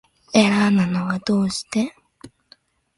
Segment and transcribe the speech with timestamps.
[0.33, 1.95] エラーなのはどうして